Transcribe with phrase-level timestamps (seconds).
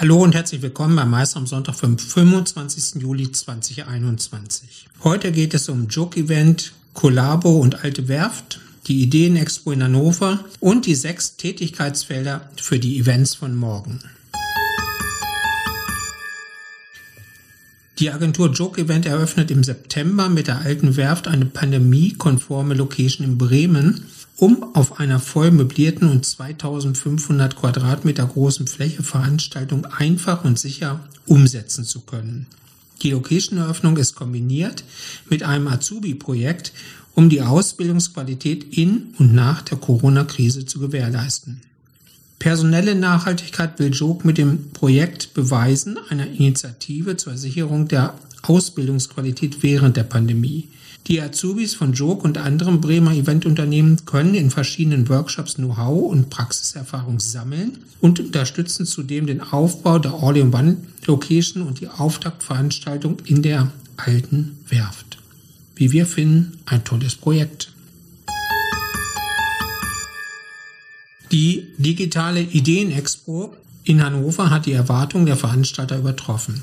[0.00, 3.02] Hallo und herzlich willkommen bei Meister am Sonntag vom 25.
[3.02, 4.86] Juli 2021.
[5.02, 10.86] Heute geht es um Joke Event, Collabo und Alte Werft, die Ideenexpo in Hannover und
[10.86, 13.98] die sechs Tätigkeitsfelder für die Events von morgen.
[17.98, 23.36] Die Agentur Joke Event eröffnet im September mit der alten Werft eine pandemiekonforme Location in
[23.36, 24.04] Bremen,
[24.38, 31.84] um auf einer voll möblierten und 2500 Quadratmeter großen Fläche Veranstaltung einfach und sicher umsetzen
[31.84, 32.46] zu können.
[33.02, 34.84] Die Location-Eröffnung ist kombiniert
[35.28, 36.72] mit einem Azubi-Projekt,
[37.14, 41.60] um die Ausbildungsqualität in und nach der Corona-Krise zu gewährleisten.
[42.38, 48.14] Personelle Nachhaltigkeit will Joke mit dem Projekt beweisen, einer Initiative zur Sicherung der
[48.48, 50.68] Ausbildungsqualität während der Pandemie.
[51.06, 57.18] Die Azubis von Joke und anderen Bremer Eventunternehmen können in verschiedenen Workshops Know-how und Praxiserfahrung
[57.20, 65.18] sammeln und unterstützen zudem den Aufbau der All-in-One-Location und die Auftaktveranstaltung in der alten Werft.
[65.76, 67.72] Wie wir finden, ein tolles Projekt.
[71.30, 73.54] Die digitale Ideenexpo
[73.88, 76.62] in Hannover hat die Erwartungen der Veranstalter übertroffen.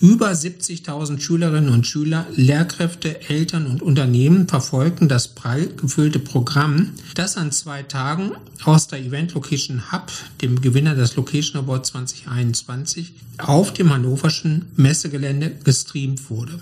[0.00, 7.36] Über 70.000 Schülerinnen und Schüler, Lehrkräfte, Eltern und Unternehmen verfolgten das prall gefüllte Programm, das
[7.36, 8.32] an zwei Tagen
[8.64, 15.50] aus der Event Location Hub, dem Gewinner des Location Award 2021, auf dem hannoverschen Messegelände
[15.64, 16.60] gestreamt wurde.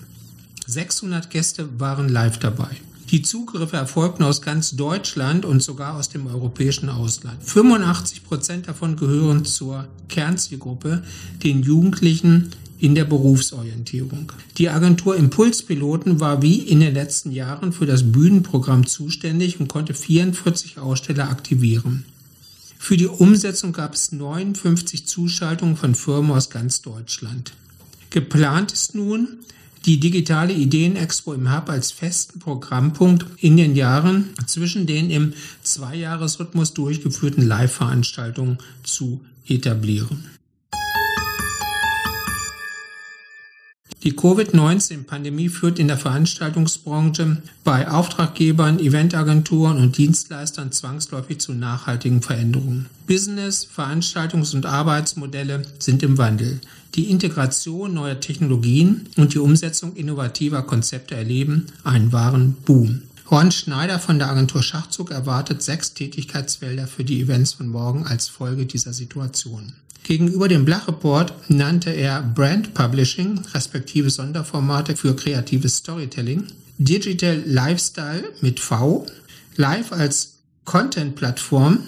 [0.66, 2.70] 600 Gäste waren live dabei.
[3.10, 7.42] Die Zugriffe erfolgten aus ganz Deutschland und sogar aus dem europäischen Ausland.
[7.42, 11.02] 85 Prozent davon gehören zur Kernzielgruppe,
[11.42, 14.32] den Jugendlichen in der Berufsorientierung.
[14.58, 19.94] Die Agentur Impulspiloten war wie in den letzten Jahren für das Bühnenprogramm zuständig und konnte
[19.94, 22.04] 44 Aussteller aktivieren.
[22.78, 27.52] Für die Umsetzung gab es 59 Zuschaltungen von Firmen aus ganz Deutschland.
[28.10, 29.38] Geplant ist nun,
[29.86, 36.74] die digitale Ideenexpo im Hub als festen Programmpunkt in den Jahren zwischen den im Zweijahresrhythmus
[36.74, 40.37] durchgeführten Live-Veranstaltungen zu etablieren.
[44.08, 52.86] Die Covid-19-Pandemie führt in der Veranstaltungsbranche bei Auftraggebern, Eventagenturen und Dienstleistern zwangsläufig zu nachhaltigen Veränderungen.
[53.06, 56.58] Business, Veranstaltungs- und Arbeitsmodelle sind im Wandel.
[56.94, 63.02] Die Integration neuer Technologien und die Umsetzung innovativer Konzepte erleben einen wahren Boom.
[63.28, 68.26] Horn Schneider von der Agentur Schachzug erwartet sechs Tätigkeitsfelder für die Events von morgen als
[68.28, 69.74] Folge dieser Situation.
[70.08, 76.44] Gegenüber dem Blach-Report nannte er Brand Publishing, respektive Sonderformate für kreatives Storytelling,
[76.78, 79.04] Digital Lifestyle mit V,
[79.56, 81.80] Live als Content-Plattform,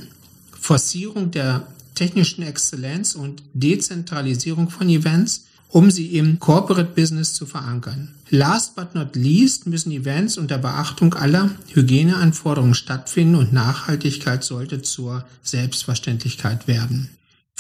[0.52, 8.10] Forcierung der technischen Exzellenz und Dezentralisierung von Events, um sie im Corporate Business zu verankern.
[8.28, 15.24] Last but not least müssen Events unter Beachtung aller Hygieneanforderungen stattfinden und Nachhaltigkeit sollte zur
[15.42, 17.08] Selbstverständlichkeit werden.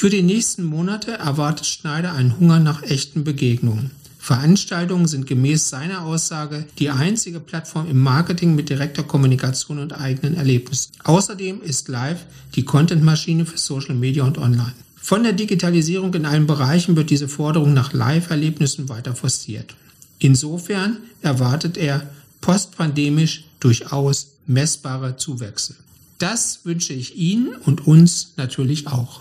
[0.00, 3.90] Für die nächsten Monate erwartet Schneider einen Hunger nach echten Begegnungen.
[4.18, 10.36] Veranstaltungen sind gemäß seiner Aussage die einzige Plattform im Marketing mit direkter Kommunikation und eigenen
[10.36, 10.92] Erlebnissen.
[11.04, 12.24] Außerdem ist Live
[12.54, 14.72] die Contentmaschine für Social Media und Online.
[14.96, 19.74] Von der Digitalisierung in allen Bereichen wird diese Forderung nach Live-Erlebnissen weiter forciert.
[20.18, 22.08] Insofern erwartet er
[22.40, 25.74] postpandemisch durchaus messbare Zuwächse.
[26.16, 29.20] Das wünsche ich Ihnen und uns natürlich auch.